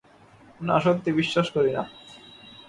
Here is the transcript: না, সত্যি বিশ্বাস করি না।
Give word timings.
না, 0.61 0.75
সত্যি 0.79 1.09
বিশ্বাস 1.11 1.47
করি 1.51 1.71
না। 1.71 1.83